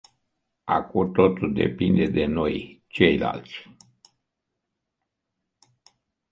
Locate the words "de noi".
2.05-2.83